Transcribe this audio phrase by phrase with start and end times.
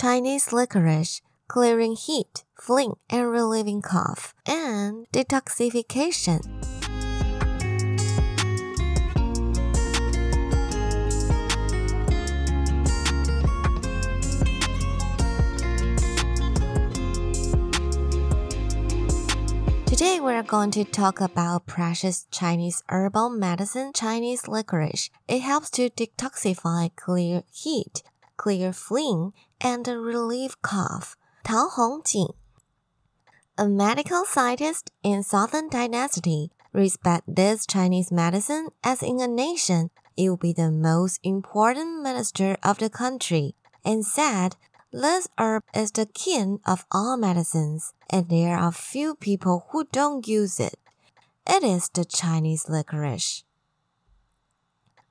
[0.00, 6.38] Chinese licorice, clearing heat, phlegm, and relieving cough, and detoxification.
[19.84, 25.10] Today we're going to talk about precious Chinese herbal medicine, Chinese licorice.
[25.26, 28.04] It helps to detoxify, clear heat,
[28.38, 31.16] clear phlegm, and relieve cough.
[31.44, 32.34] Tao Hongjing,
[33.58, 40.28] a medical scientist in Southern Dynasty, respect this Chinese medicine as in a nation it
[40.28, 43.54] will be the most important minister of the country,
[43.84, 44.56] and said
[44.92, 50.26] this herb is the king of all medicines, and there are few people who don't
[50.26, 50.74] use it.
[51.46, 53.44] It is the Chinese licorice.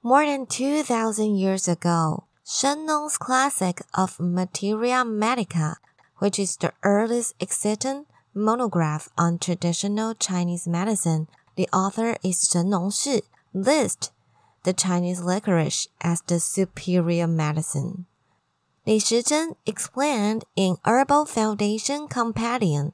[0.04, 5.76] More than 2,000 years ago, Shen Nong's classic of Materia Medica,
[6.20, 13.24] which is the earliest existing monograph on traditional Chinese medicine, the author is Shen Nongshi,
[13.54, 14.12] lists
[14.64, 18.06] the Chinese licorice as the superior medicine.
[18.86, 22.94] Li Shizhen explained in Herbal Foundation Compendium.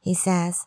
[0.00, 0.66] He says,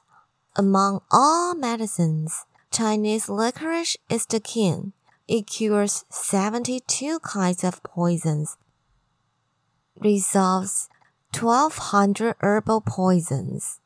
[0.57, 4.91] among all medicines, Chinese licorice is the king.
[5.27, 8.55] It cures 72 kinds of poisons,
[9.99, 10.87] resolves
[11.37, 13.81] 1200 herbal poisons,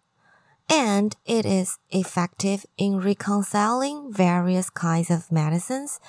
[0.69, 5.99] and it is effective in reconciling various kinds of medicines.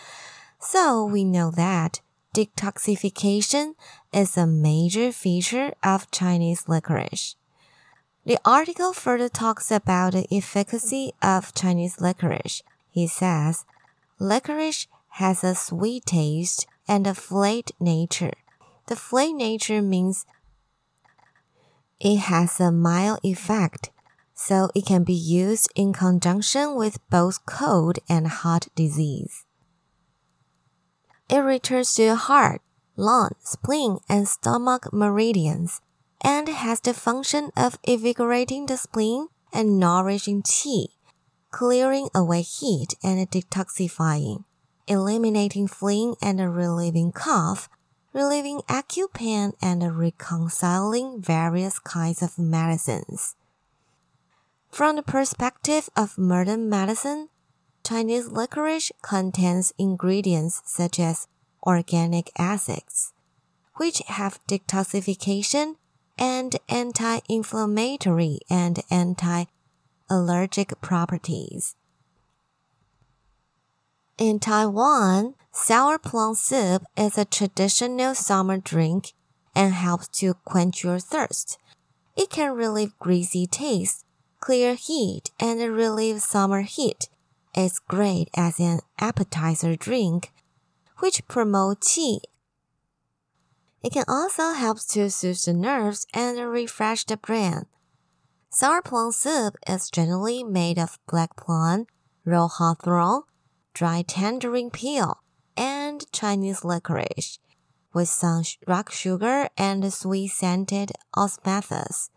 [0.61, 2.01] So we know that
[2.35, 3.75] detoxification
[4.13, 7.37] is a major feature of Chinese licorice.
[8.25, 12.63] The article further talks about the efficacy of Chinese licorice.
[12.91, 13.65] He says,
[14.19, 18.33] licorice has a sweet taste and a flat nature.
[18.87, 20.25] The flat nature means
[22.01, 23.91] it has a mild effect,
[24.35, 29.45] so it can be used in conjunction with both cold and hot disease.
[31.29, 32.61] It returns to the heart,
[32.97, 35.81] lung, spleen, and stomach meridians,
[36.23, 40.89] and has the function of invigorating the spleen and nourishing qi,
[41.51, 44.45] clearing away heat and detoxifying,
[44.87, 47.69] eliminating phlegm and relieving cough,
[48.13, 53.37] relieving acute pain and reconciling various kinds of medicines.
[54.71, 57.29] From the perspective of modern medicine,
[57.85, 61.27] Chinese licorice contains ingredients such as
[61.67, 63.13] organic acids,
[63.77, 65.77] which have detoxification
[66.19, 71.75] and anti-inflammatory and anti-allergic properties.
[74.19, 79.15] In Taiwan, sour plum soup is a traditional summer drink
[79.55, 81.59] and helps to quench your thirst.
[82.15, 84.05] It can relieve greasy taste,
[84.39, 87.09] clear heat, and relieve summer heat
[87.57, 90.31] is great as an appetizer drink,
[90.99, 92.21] which promotes qi.
[93.83, 97.65] It can also help to soothe the nerves and refresh the brain.
[98.51, 101.87] Sour plum soup is generally made of black plum,
[102.25, 103.23] raw hawthorn,
[103.75, 105.23] dry tangerine peel,
[105.57, 107.39] and Chinese licorice,
[107.93, 112.11] with some rock sugar and sweet scented osmanthus.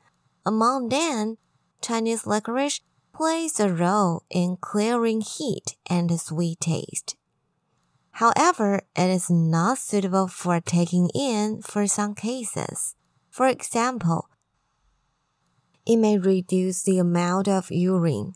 [0.46, 1.38] Among them,
[1.82, 2.82] Chinese licorice
[3.14, 7.16] plays a role in clearing heat and sweet taste.
[8.12, 12.96] However, it is not suitable for taking in for some cases.
[13.30, 14.30] For example,
[15.86, 18.34] it may reduce the amount of urine,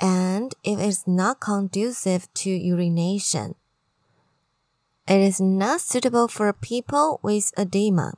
[0.00, 3.54] and it is not conducive to urination.
[5.06, 8.14] It is not suitable for people with edema.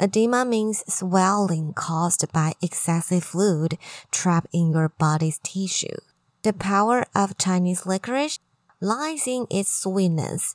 [0.00, 3.76] Edema means swelling caused by excessive fluid
[4.12, 5.96] trapped in your body's tissue.
[6.42, 8.38] The power of Chinese licorice
[8.80, 10.54] lies in its sweetness,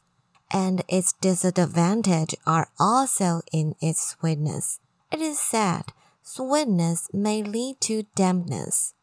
[0.50, 4.79] and its disadvantage are also in its sweetness.
[5.11, 5.91] It is said
[6.22, 8.93] sweetness may lead to dampness.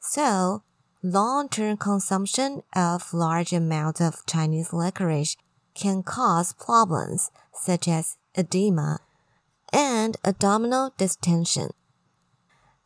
[0.00, 0.64] So,
[1.03, 5.35] long-term consumption of large amounts of Chinese licorice
[5.75, 8.99] can cause problems such as edema
[9.71, 11.69] and abdominal distension.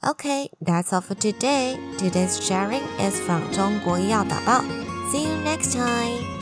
[0.08, 1.78] Okay, that's all for today.
[1.98, 4.64] Today's sharing is from 中国医药导报.
[5.12, 6.41] See you next time.